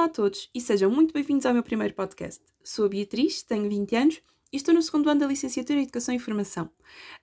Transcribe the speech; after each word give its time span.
Olá 0.00 0.06
a 0.06 0.12
todos 0.12 0.48
e 0.54 0.62
sejam 0.62 0.90
muito 0.90 1.12
bem-vindos 1.12 1.44
ao 1.44 1.52
meu 1.52 1.62
primeiro 1.62 1.92
podcast. 1.92 2.42
Sou 2.64 2.86
a 2.86 2.88
Beatriz, 2.88 3.42
tenho 3.42 3.68
20 3.68 3.96
anos 3.96 4.22
e 4.50 4.56
estou 4.56 4.72
no 4.72 4.80
segundo 4.80 5.10
ano 5.10 5.20
da 5.20 5.26
licenciatura 5.26 5.78
em 5.78 5.82
Educação 5.82 6.14
e 6.14 6.16
Informação. 6.16 6.70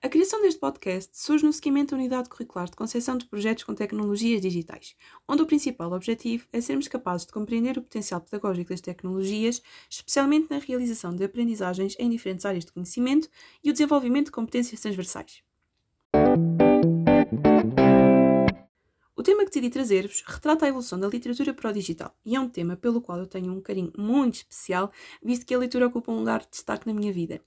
A 0.00 0.08
criação 0.08 0.40
deste 0.40 0.60
podcast 0.60 1.10
surge 1.12 1.44
no 1.44 1.52
seguimento 1.52 1.90
da 1.90 1.96
Unidade 1.96 2.28
Curricular 2.28 2.70
de 2.70 2.76
Concepção 2.76 3.18
de 3.18 3.26
Projetos 3.26 3.64
com 3.64 3.74
Tecnologias 3.74 4.40
Digitais, 4.40 4.94
onde 5.26 5.42
o 5.42 5.46
principal 5.46 5.90
objetivo 5.90 6.46
é 6.52 6.60
sermos 6.60 6.86
capazes 6.86 7.26
de 7.26 7.32
compreender 7.32 7.76
o 7.76 7.82
potencial 7.82 8.20
pedagógico 8.20 8.70
das 8.70 8.80
tecnologias, 8.80 9.60
especialmente 9.90 10.48
na 10.48 10.58
realização 10.58 11.12
de 11.12 11.24
aprendizagens 11.24 11.96
em 11.98 12.08
diferentes 12.08 12.46
áreas 12.46 12.64
de 12.64 12.70
conhecimento 12.70 13.28
e 13.64 13.70
o 13.70 13.72
desenvolvimento 13.72 14.26
de 14.26 14.32
competências 14.32 14.80
transversais. 14.80 15.47
Tema 19.28 19.44
que 19.44 19.50
decidi 19.50 19.68
trazer-vos 19.68 20.24
retrata 20.26 20.64
a 20.64 20.68
evolução 20.70 20.98
da 20.98 21.06
literatura 21.06 21.52
para 21.52 21.68
o 21.68 21.72
digital 21.74 22.16
e 22.24 22.34
é 22.34 22.40
um 22.40 22.48
tema 22.48 22.78
pelo 22.78 22.98
qual 22.98 23.18
eu 23.18 23.26
tenho 23.26 23.52
um 23.52 23.60
carinho 23.60 23.92
muito 23.94 24.36
especial, 24.36 24.90
visto 25.22 25.44
que 25.44 25.54
a 25.54 25.58
leitura 25.58 25.86
ocupa 25.86 26.10
um 26.10 26.20
lugar 26.20 26.40
de 26.40 26.48
destaque 26.50 26.86
na 26.86 26.94
minha 26.94 27.12
vida. 27.12 27.38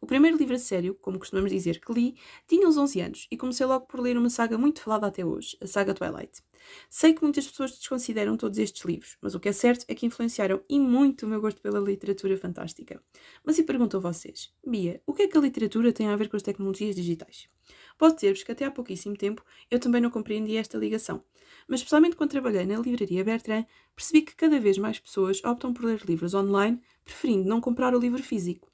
O 0.00 0.06
primeiro 0.06 0.38
livro 0.38 0.54
a 0.54 0.58
sério, 0.58 0.94
como 0.94 1.18
costumamos 1.18 1.50
dizer 1.50 1.78
que 1.78 1.92
li, 1.92 2.16
tinha 2.48 2.66
uns 2.66 2.78
11 2.78 3.00
anos 3.02 3.28
e 3.30 3.36
comecei 3.36 3.66
logo 3.66 3.84
por 3.84 4.00
ler 4.00 4.16
uma 4.16 4.30
saga 4.30 4.56
muito 4.56 4.80
falada 4.80 5.08
até 5.08 5.26
hoje, 5.26 5.58
a 5.60 5.66
saga 5.66 5.92
Twilight. 5.92 6.42
Sei 6.88 7.12
que 7.12 7.22
muitas 7.22 7.46
pessoas 7.46 7.72
desconsideram 7.72 8.34
todos 8.38 8.58
estes 8.58 8.82
livros, 8.86 9.18
mas 9.20 9.34
o 9.34 9.40
que 9.40 9.50
é 9.50 9.52
certo 9.52 9.84
é 9.88 9.94
que 9.94 10.06
influenciaram 10.06 10.62
e 10.70 10.80
muito 10.80 11.26
o 11.26 11.28
meu 11.28 11.42
gosto 11.42 11.60
pela 11.60 11.78
literatura 11.78 12.38
fantástica. 12.38 12.98
Mas 13.44 13.58
e 13.58 13.62
pergunto 13.62 13.98
a 13.98 14.00
vocês, 14.00 14.54
Bia, 14.66 15.02
o 15.06 15.12
que 15.12 15.24
é 15.24 15.28
que 15.28 15.36
a 15.36 15.40
literatura 15.42 15.92
tem 15.92 16.08
a 16.08 16.16
ver 16.16 16.30
com 16.30 16.36
as 16.36 16.42
tecnologias 16.42 16.96
digitais? 16.96 17.46
Posso 17.98 18.16
dizer-vos 18.16 18.42
que 18.42 18.52
até 18.52 18.64
há 18.64 18.70
pouquíssimo 18.70 19.16
tempo 19.16 19.42
eu 19.70 19.78
também 19.78 20.00
não 20.00 20.10
compreendi 20.10 20.56
esta 20.56 20.76
ligação, 20.76 21.24
mas 21.66 21.80
especialmente 21.80 22.16
quando 22.16 22.30
trabalhei 22.30 22.66
na 22.66 22.78
livraria 22.78 23.24
Bertrand, 23.24 23.66
percebi 23.94 24.22
que 24.22 24.36
cada 24.36 24.60
vez 24.60 24.78
mais 24.78 24.98
pessoas 24.98 25.42
optam 25.44 25.72
por 25.72 25.84
ler 25.84 26.02
livros 26.06 26.34
online, 26.34 26.80
preferindo 27.04 27.48
não 27.48 27.60
comprar 27.60 27.94
o 27.94 27.98
livro 27.98 28.22
físico. 28.22 28.70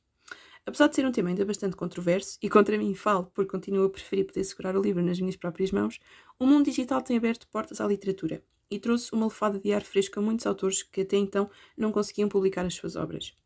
Apesar 0.64 0.86
de 0.88 0.94
ser 0.94 1.06
um 1.06 1.12
tema 1.12 1.28
ainda 1.28 1.44
bastante 1.44 1.74
controverso, 1.74 2.38
e 2.40 2.48
contra 2.48 2.78
mim 2.78 2.94
falo 2.94 3.26
porque 3.34 3.50
continuo 3.50 3.86
a 3.86 3.90
preferir 3.90 4.26
poder 4.26 4.44
segurar 4.44 4.76
o 4.76 4.82
livro 4.82 5.02
nas 5.02 5.18
minhas 5.18 5.36
próprias 5.36 5.72
mãos, 5.72 5.98
o 6.38 6.46
mundo 6.46 6.66
digital 6.66 7.02
tem 7.02 7.16
aberto 7.16 7.48
portas 7.48 7.80
à 7.80 7.86
literatura 7.86 8.44
e 8.70 8.78
trouxe 8.78 9.12
uma 9.12 9.26
lefada 9.26 9.58
de 9.58 9.72
ar 9.72 9.82
fresco 9.82 10.18
a 10.18 10.22
muitos 10.22 10.46
autores 10.46 10.82
que 10.82 11.00
até 11.00 11.16
então 11.16 11.50
não 11.76 11.92
conseguiam 11.92 12.28
publicar 12.28 12.64
as 12.64 12.74
suas 12.74 12.96
obras. 12.96 13.36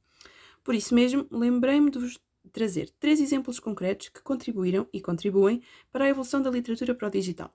Por 0.62 0.74
isso 0.74 0.94
mesmo, 0.94 1.26
lembrei-me 1.30 1.90
de 1.90 1.98
vos 1.98 2.18
trazer 2.50 2.90
três 2.98 3.20
exemplos 3.20 3.58
concretos 3.58 4.08
que 4.08 4.22
contribuíram 4.22 4.86
e 4.92 5.00
contribuem 5.00 5.62
para 5.92 6.04
a 6.04 6.08
evolução 6.08 6.40
da 6.40 6.50
literatura 6.50 6.94
para 6.94 7.08
o 7.08 7.10
digital. 7.10 7.54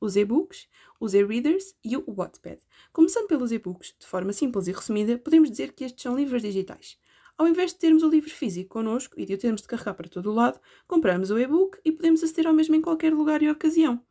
Os 0.00 0.16
e-books, 0.16 0.68
os 0.98 1.14
e-readers 1.14 1.74
e 1.84 1.96
o 1.96 2.04
Wattpad. 2.08 2.58
Começando 2.92 3.28
pelos 3.28 3.52
e-books, 3.52 3.94
de 3.98 4.06
forma 4.06 4.32
simples 4.32 4.66
e 4.66 4.72
resumida, 4.72 5.16
podemos 5.18 5.50
dizer 5.50 5.72
que 5.72 5.84
estes 5.84 6.02
são 6.02 6.16
livros 6.16 6.42
digitais. 6.42 6.98
Ao 7.38 7.48
invés 7.48 7.72
de 7.72 7.78
termos 7.78 8.02
o 8.02 8.08
livro 8.08 8.30
físico 8.30 8.70
connosco 8.70 9.18
e 9.18 9.24
de 9.24 9.34
o 9.34 9.38
termos 9.38 9.62
de 9.62 9.68
carregar 9.68 9.94
para 9.94 10.08
todo 10.08 10.30
o 10.30 10.34
lado, 10.34 10.60
compramos 10.86 11.30
o 11.30 11.38
e-book 11.38 11.78
e 11.84 11.92
podemos 11.92 12.22
aceder 12.22 12.46
ao 12.46 12.54
mesmo 12.54 12.74
em 12.74 12.82
qualquer 12.82 13.12
lugar 13.12 13.42
e 13.42 13.50
ocasião. 13.50 14.04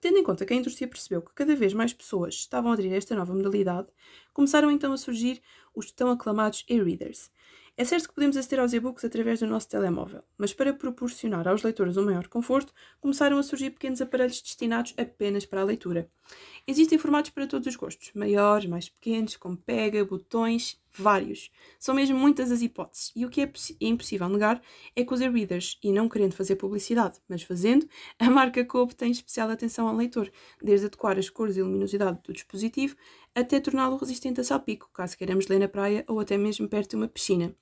Tendo 0.00 0.18
em 0.18 0.22
conta 0.22 0.46
que 0.46 0.52
a 0.52 0.56
indústria 0.56 0.86
percebeu 0.86 1.20
que 1.20 1.34
cada 1.34 1.56
vez 1.56 1.72
mais 1.72 1.92
pessoas 1.92 2.34
estavam 2.34 2.70
a 2.70 2.74
aderir 2.74 2.92
a 2.92 2.96
esta 2.96 3.16
nova 3.16 3.34
modalidade, 3.34 3.88
começaram 4.32 4.70
então 4.70 4.92
a 4.92 4.96
surgir 4.96 5.42
os 5.74 5.90
tão 5.90 6.10
aclamados 6.10 6.64
e-readers. 6.68 7.30
É 7.80 7.84
certo 7.84 8.08
que 8.08 8.14
podemos 8.16 8.36
aceder 8.36 8.58
aos 8.58 8.72
e-books 8.72 9.04
através 9.04 9.38
do 9.38 9.46
nosso 9.46 9.68
telemóvel, 9.68 10.24
mas 10.36 10.52
para 10.52 10.74
proporcionar 10.74 11.46
aos 11.46 11.62
leitores 11.62 11.96
um 11.96 12.04
maior 12.04 12.26
conforto, 12.26 12.74
começaram 13.00 13.38
a 13.38 13.42
surgir 13.44 13.70
pequenos 13.70 14.00
aparelhos 14.00 14.42
destinados 14.42 14.92
apenas 14.96 15.46
para 15.46 15.60
a 15.60 15.64
leitura. 15.64 16.10
Existem 16.66 16.98
formatos 16.98 17.30
para 17.30 17.46
todos 17.46 17.68
os 17.68 17.76
gostos, 17.76 18.10
maiores, 18.16 18.68
mais 18.68 18.88
pequenos, 18.88 19.36
com 19.36 19.54
pega, 19.54 20.04
botões, 20.04 20.76
vários. 20.92 21.52
São 21.78 21.94
mesmo 21.94 22.18
muitas 22.18 22.50
as 22.50 22.62
hipóteses, 22.62 23.12
e 23.14 23.24
o 23.24 23.30
que 23.30 23.42
é, 23.42 23.44
é 23.44 23.86
impossível 23.86 24.28
negar 24.28 24.60
é 24.96 25.04
que 25.04 25.14
os 25.14 25.20
e-readers, 25.20 25.78
e 25.80 25.92
não 25.92 26.08
querendo 26.08 26.34
fazer 26.34 26.56
publicidade, 26.56 27.20
mas 27.28 27.44
fazendo, 27.44 27.88
a 28.18 28.28
marca 28.28 28.64
Cope 28.64 28.96
tem 28.96 29.12
especial 29.12 29.50
atenção 29.50 29.86
ao 29.86 29.94
leitor, 29.94 30.28
desde 30.60 30.86
adequar 30.86 31.16
as 31.16 31.30
cores 31.30 31.56
e 31.56 31.62
luminosidade 31.62 32.18
do 32.24 32.32
dispositivo 32.32 32.96
até 33.36 33.60
torná-lo 33.60 33.96
resistente 33.98 34.40
a 34.40 34.44
salpico, 34.44 34.90
caso 34.92 35.16
queiramos 35.16 35.46
ler 35.46 35.60
na 35.60 35.68
praia 35.68 36.04
ou 36.08 36.18
até 36.18 36.36
mesmo 36.36 36.68
perto 36.68 36.90
de 36.90 36.96
uma 36.96 37.06
piscina. 37.06 37.54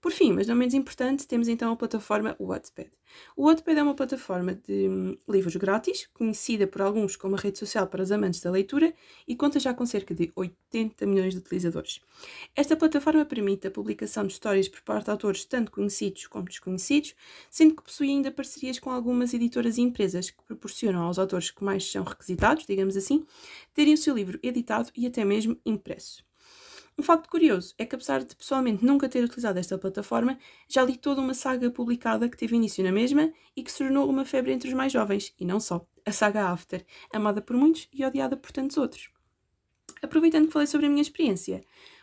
Por 0.00 0.12
fim, 0.12 0.32
mas 0.32 0.46
não 0.46 0.54
menos 0.54 0.74
importante, 0.74 1.26
temos 1.26 1.48
então 1.48 1.72
a 1.72 1.76
plataforma 1.76 2.36
Wattpad. 2.38 2.90
O 3.36 3.46
Wattpad 3.46 3.78
é 3.78 3.82
uma 3.82 3.94
plataforma 3.94 4.54
de 4.54 4.88
hum, 4.88 5.16
livros 5.28 5.56
grátis, 5.56 6.08
conhecida 6.12 6.66
por 6.66 6.82
alguns 6.82 7.16
como 7.16 7.34
a 7.36 7.38
rede 7.38 7.58
social 7.58 7.86
para 7.86 8.02
os 8.02 8.12
amantes 8.12 8.40
da 8.40 8.50
leitura 8.50 8.94
e 9.26 9.34
conta 9.34 9.58
já 9.58 9.74
com 9.74 9.84
cerca 9.86 10.14
de 10.14 10.30
80 10.36 11.06
milhões 11.06 11.34
de 11.34 11.40
utilizadores. 11.40 12.00
Esta 12.54 12.76
plataforma 12.76 13.24
permite 13.24 13.66
a 13.66 13.70
publicação 13.70 14.26
de 14.26 14.32
histórias 14.32 14.68
por 14.68 14.82
parte 14.82 15.06
de 15.06 15.10
autores 15.10 15.44
tanto 15.44 15.72
conhecidos 15.72 16.26
como 16.26 16.44
desconhecidos, 16.44 17.14
sendo 17.50 17.74
que 17.74 17.82
possui 17.82 18.10
ainda 18.10 18.30
parcerias 18.30 18.78
com 18.78 18.90
algumas 18.90 19.34
editoras 19.34 19.78
e 19.78 19.82
empresas 19.82 20.30
que 20.30 20.42
proporcionam 20.44 21.02
aos 21.02 21.18
autores 21.18 21.50
que 21.50 21.64
mais 21.64 21.90
são 21.90 22.04
requisitados, 22.04 22.66
digamos 22.66 22.96
assim, 22.96 23.26
terem 23.74 23.94
o 23.94 23.98
seu 23.98 24.14
livro 24.14 24.38
editado 24.42 24.90
e 24.96 25.06
até 25.06 25.24
mesmo 25.24 25.58
impresso. 25.64 26.27
Um 26.98 27.02
facto 27.02 27.28
curioso 27.28 27.74
é 27.78 27.86
que, 27.86 27.94
apesar 27.94 28.24
de 28.24 28.34
pessoalmente 28.34 28.84
nunca 28.84 29.08
ter 29.08 29.22
utilizado 29.22 29.56
esta 29.56 29.78
plataforma, 29.78 30.36
já 30.68 30.82
li 30.82 30.96
toda 30.96 31.20
uma 31.20 31.32
saga 31.32 31.70
publicada 31.70 32.28
que 32.28 32.36
teve 32.36 32.56
início 32.56 32.82
na 32.82 32.90
mesma 32.90 33.32
e 33.54 33.62
que 33.62 33.70
se 33.70 33.78
tornou 33.78 34.10
uma 34.10 34.24
febre 34.24 34.52
entre 34.52 34.68
os 34.68 34.74
mais 34.74 34.90
jovens, 34.90 35.32
e 35.38 35.44
não 35.44 35.60
só, 35.60 35.86
a 36.04 36.10
saga 36.10 36.48
After, 36.48 36.84
amada 37.12 37.40
por 37.40 37.56
muitos 37.56 37.88
e 37.92 38.04
odiada 38.04 38.36
por 38.36 38.50
tantos 38.50 38.76
outros. 38.76 39.10
Aproveitando 40.02 40.46
que 40.48 40.52
falei 40.52 40.66
sobre 40.66 40.86
a 40.86 40.90
minha 40.90 41.02
experiência, 41.02 41.62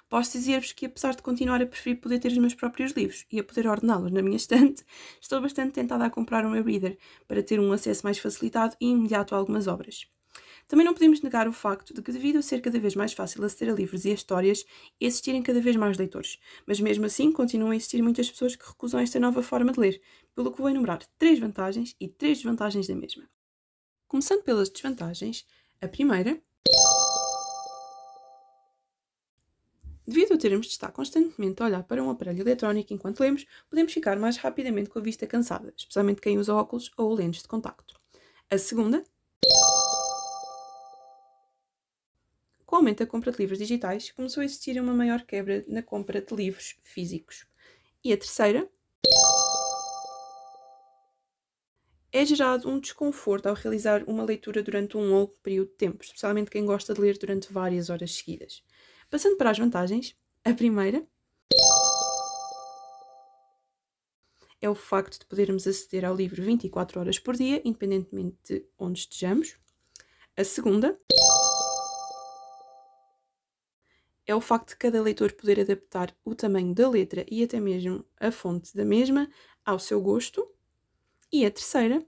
posso 0.09 0.31
dizer-vos 0.31 0.71
que, 0.71 0.85
apesar 0.85 1.13
de 1.13 1.21
continuar 1.21 1.61
a 1.61 1.65
preferir 1.65 1.99
poder 1.99 2.19
ter 2.19 2.31
os 2.31 2.37
meus 2.37 2.53
próprios 2.53 2.93
livros 2.93 3.25
e 3.29 3.37
a 3.37 3.43
poder 3.43 3.67
ordená-los 3.67 4.13
na 4.13 4.21
minha 4.21 4.37
estante, 4.37 4.85
estou 5.19 5.41
bastante 5.41 5.73
tentada 5.73 6.05
a 6.05 6.09
comprar 6.09 6.45
um 6.45 6.55
e-reader 6.55 6.97
para 7.27 7.43
ter 7.43 7.59
um 7.59 7.73
acesso 7.73 8.05
mais 8.05 8.17
facilitado 8.17 8.77
e 8.79 8.87
imediato 8.91 9.35
a 9.35 9.37
algumas 9.37 9.67
obras. 9.67 10.07
Também 10.67 10.85
não 10.85 10.93
podemos 10.93 11.21
negar 11.21 11.47
o 11.47 11.53
facto 11.53 11.93
de 11.93 12.01
que, 12.01 12.11
devido 12.11 12.39
a 12.39 12.41
ser 12.41 12.59
cada 12.59 12.79
vez 12.79 12.95
mais 12.95 13.13
fácil 13.13 13.43
aceder 13.43 13.73
a 13.73 13.77
livros 13.77 14.03
e 14.03 14.09
a 14.09 14.13
histórias, 14.13 14.65
existirem 14.99 15.43
cada 15.43 15.61
vez 15.61 15.75
mais 15.75 15.97
leitores. 15.97 16.39
Mas 16.65 16.79
mesmo 16.79 17.05
assim, 17.05 17.31
continuam 17.31 17.71
a 17.71 17.75
existir 17.75 18.01
muitas 18.01 18.29
pessoas 18.31 18.55
que 18.55 18.67
recusam 18.67 18.99
esta 18.99 19.19
nova 19.19 19.43
forma 19.43 19.71
de 19.71 19.79
ler, 19.79 20.01
pelo 20.33 20.51
que 20.51 20.59
vou 20.59 20.69
enumerar 20.69 21.05
três 21.19 21.39
vantagens 21.39 21.95
e 21.99 22.07
três 22.07 22.39
desvantagens 22.39 22.87
da 22.87 22.95
mesma. 22.95 23.29
Começando 24.07 24.43
pelas 24.43 24.69
desvantagens, 24.69 25.45
a 25.79 25.87
primeira. 25.87 26.41
Devido 30.07 30.33
a 30.33 30.37
termos 30.37 30.67
de 30.67 30.73
estar 30.73 30.91
constantemente 30.91 31.61
a 31.61 31.65
olhar 31.65 31.83
para 31.83 32.03
um 32.03 32.09
aparelho 32.09 32.41
eletrónico 32.41 32.93
enquanto 32.93 33.19
lemos, 33.19 33.45
podemos 33.69 33.91
ficar 33.91 34.17
mais 34.17 34.37
rapidamente 34.37 34.89
com 34.89 34.99
a 34.99 35.01
vista 35.01 35.25
cansada, 35.25 35.73
especialmente 35.75 36.21
quem 36.21 36.37
usa 36.37 36.53
óculos 36.53 36.91
ou 36.97 37.13
lentes 37.13 37.41
de 37.41 37.47
contacto. 37.47 37.99
A 38.49 38.57
segunda 38.57 39.03
Com 42.75 42.79
o 42.79 42.81
aumento 42.81 42.99
da 42.99 43.05
compra 43.09 43.31
de 43.31 43.37
livros 43.37 43.57
digitais, 43.57 44.11
começou 44.11 44.41
a 44.41 44.43
existir 44.43 44.77
uma 44.81 44.93
maior 44.93 45.21
quebra 45.21 45.63
na 45.65 45.81
compra 45.81 46.21
de 46.21 46.35
livros 46.35 46.75
físicos. 46.83 47.45
E 48.03 48.11
a 48.11 48.17
terceira 48.17 48.69
é 52.11 52.25
gerado 52.25 52.67
um 52.67 52.77
desconforto 52.77 53.45
ao 53.45 53.55
realizar 53.55 54.03
uma 54.09 54.25
leitura 54.25 54.61
durante 54.61 54.97
um 54.97 55.09
longo 55.09 55.31
período 55.41 55.69
de 55.69 55.75
tempo, 55.75 56.03
especialmente 56.03 56.51
quem 56.51 56.65
gosta 56.65 56.93
de 56.93 56.99
ler 56.99 57.17
durante 57.17 57.49
várias 57.49 57.89
horas 57.89 58.13
seguidas. 58.13 58.61
Passando 59.09 59.37
para 59.37 59.51
as 59.51 59.57
vantagens, 59.57 60.13
a 60.43 60.53
primeira 60.53 61.07
é 64.59 64.69
o 64.69 64.75
facto 64.75 65.17
de 65.17 65.25
podermos 65.25 65.65
aceder 65.65 66.03
ao 66.03 66.13
livro 66.13 66.43
24 66.43 66.99
horas 66.99 67.19
por 67.19 67.37
dia, 67.37 67.61
independentemente 67.63 68.37
de 68.43 68.65
onde 68.77 68.99
estejamos. 68.99 69.55
A 70.35 70.43
segunda 70.43 70.99
é 74.27 74.33
o 74.33 74.41
facto 74.41 74.69
de 74.69 74.77
cada 74.77 75.01
leitor 75.01 75.33
poder 75.33 75.59
adaptar 75.59 76.15
o 76.23 76.33
tamanho 76.33 76.73
da 76.73 76.89
letra 76.89 77.25
e 77.29 77.43
até 77.43 77.59
mesmo 77.59 78.03
a 78.19 78.31
fonte 78.31 78.75
da 78.75 78.83
mesma 78.83 79.29
ao 79.63 79.79
seu 79.79 80.01
gosto. 80.01 80.47
E 81.31 81.45
a 81.45 81.51
terceira 81.51 82.03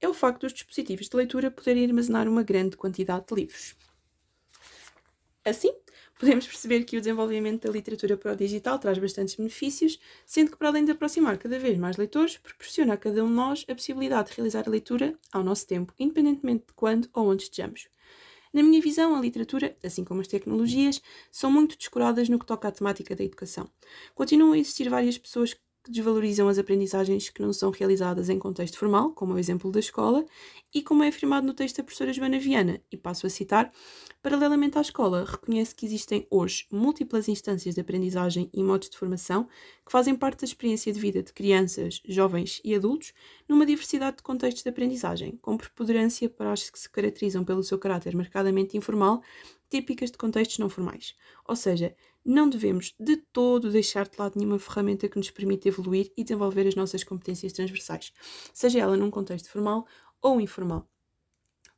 é 0.00 0.08
o 0.08 0.14
facto 0.14 0.42
dos 0.42 0.52
dispositivos 0.52 1.08
de 1.08 1.16
leitura 1.16 1.50
poderem 1.50 1.84
armazenar 1.84 2.26
uma 2.26 2.42
grande 2.42 2.76
quantidade 2.76 3.26
de 3.26 3.34
livros. 3.34 3.76
Assim, 5.44 5.74
podemos 6.18 6.46
perceber 6.46 6.84
que 6.84 6.96
o 6.96 7.00
desenvolvimento 7.00 7.66
da 7.66 7.72
literatura 7.72 8.16
para 8.16 8.32
o 8.32 8.36
digital 8.36 8.78
traz 8.78 8.98
bastantes 8.98 9.34
benefícios, 9.34 9.98
sendo 10.24 10.50
que, 10.50 10.56
para 10.56 10.68
além 10.68 10.84
de 10.84 10.92
aproximar 10.92 11.36
cada 11.38 11.58
vez 11.58 11.76
mais 11.78 11.96
leitores, 11.96 12.38
proporciona 12.38 12.94
a 12.94 12.96
cada 12.96 13.24
um 13.24 13.28
de 13.28 13.34
nós 13.34 13.64
a 13.68 13.74
possibilidade 13.74 14.30
de 14.30 14.36
realizar 14.36 14.64
a 14.66 14.70
leitura 14.70 15.18
ao 15.32 15.42
nosso 15.42 15.66
tempo, 15.66 15.92
independentemente 15.98 16.66
de 16.68 16.72
quando 16.74 17.08
ou 17.12 17.28
onde 17.28 17.44
estejamos. 17.44 17.88
Na 18.52 18.62
minha 18.62 18.80
visão, 18.80 19.14
a 19.14 19.20
literatura, 19.20 19.76
assim 19.82 20.04
como 20.04 20.20
as 20.20 20.26
tecnologias, 20.28 21.00
são 21.30 21.50
muito 21.50 21.76
descuradas 21.76 22.28
no 22.28 22.38
que 22.38 22.46
toca 22.46 22.68
à 22.68 22.72
temática 22.72 23.14
da 23.14 23.24
educação. 23.24 23.70
Continuam 24.14 24.52
a 24.52 24.58
existir 24.58 24.88
várias 24.88 25.16
pessoas 25.18 25.54
que 25.82 25.90
desvalorizam 25.90 26.48
as 26.48 26.58
aprendizagens 26.58 27.30
que 27.30 27.40
não 27.40 27.52
são 27.52 27.70
realizadas 27.70 28.28
em 28.28 28.38
contexto 28.38 28.78
formal, 28.78 29.12
como 29.12 29.32
é 29.32 29.36
o 29.36 29.38
exemplo 29.38 29.70
da 29.70 29.80
escola, 29.80 30.24
e 30.74 30.82
como 30.82 31.02
é 31.02 31.08
afirmado 31.08 31.46
no 31.46 31.54
texto 31.54 31.78
da 31.78 31.84
professora 31.84 32.12
Joana 32.12 32.38
Viana, 32.38 32.80
e 32.92 32.96
passo 32.96 33.26
a 33.26 33.30
citar, 33.30 33.72
paralelamente 34.22 34.76
à 34.78 34.80
escola, 34.80 35.24
reconhece 35.24 35.74
que 35.74 35.86
existem 35.86 36.26
hoje 36.30 36.66
múltiplas 36.70 37.28
instâncias 37.28 37.74
de 37.74 37.80
aprendizagem 37.80 38.50
e 38.52 38.62
modos 38.62 38.90
de 38.90 38.98
formação 38.98 39.48
que 39.84 39.92
fazem 39.92 40.14
parte 40.14 40.40
da 40.40 40.44
experiência 40.44 40.92
de 40.92 41.00
vida 41.00 41.22
de 41.22 41.32
crianças, 41.32 42.02
jovens 42.06 42.60
e 42.64 42.74
adultos 42.74 43.12
numa 43.48 43.64
diversidade 43.64 44.18
de 44.18 44.22
contextos 44.22 44.62
de 44.62 44.68
aprendizagem, 44.68 45.38
com 45.40 45.56
preponderância 45.56 46.28
para 46.28 46.52
as 46.52 46.68
que 46.68 46.78
se 46.78 46.90
caracterizam 46.90 47.44
pelo 47.44 47.62
seu 47.62 47.78
caráter 47.78 48.14
marcadamente 48.14 48.76
informal, 48.76 49.22
típicas 49.70 50.10
de 50.10 50.18
contextos 50.18 50.58
não 50.58 50.68
formais. 50.68 51.14
Ou 51.46 51.56
seja, 51.56 51.94
não 52.24 52.48
devemos 52.48 52.94
de 52.98 53.16
todo 53.16 53.70
deixar 53.70 54.08
de 54.08 54.18
lado 54.18 54.38
nenhuma 54.38 54.58
ferramenta 54.58 55.08
que 55.08 55.18
nos 55.18 55.30
permita 55.30 55.68
evoluir 55.68 56.12
e 56.16 56.22
desenvolver 56.22 56.66
as 56.66 56.74
nossas 56.74 57.04
competências 57.04 57.52
transversais, 57.52 58.12
seja 58.52 58.80
ela 58.80 58.96
num 58.96 59.10
contexto 59.10 59.48
formal 59.50 59.86
ou 60.20 60.40
informal. 60.40 60.88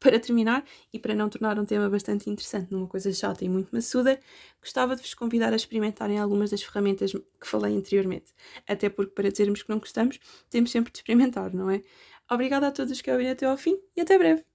Para 0.03 0.19
terminar, 0.19 0.65
e 0.93 0.99
para 0.99 1.15
não 1.15 1.29
tornar 1.29 1.57
um 1.61 1.65
tema 1.65 1.89
bastante 1.89 2.29
interessante 2.29 2.73
numa 2.73 2.89
coisa 2.89 3.13
chata 3.13 3.45
e 3.45 3.49
muito 3.49 3.73
maçuda, 3.73 4.19
gostava 4.61 4.97
de 4.97 5.03
vos 5.03 5.15
convidar 5.15 5.53
a 5.53 5.57
experimentarem 5.57 6.19
algumas 6.19 6.51
das 6.51 6.61
ferramentas 6.61 7.13
que 7.13 7.47
falei 7.47 7.77
anteriormente. 7.77 8.33
Até 8.67 8.89
porque, 8.91 9.13
para 9.13 9.31
dizermos 9.31 9.63
que 9.63 9.71
não 9.71 9.79
gostamos, 9.79 10.19
temos 10.51 10.73
sempre 10.73 10.91
de 10.93 10.99
experimentar, 10.99 11.55
não 11.55 11.71
é? 11.71 11.83
Obrigada 12.29 12.67
a 12.67 12.73
todos 12.73 13.01
que 13.01 13.13
ouviram 13.13 13.31
até 13.33 13.47
ao 13.47 13.57
fim 13.57 13.79
e 13.97 14.01
até 14.01 14.19
breve! 14.19 14.52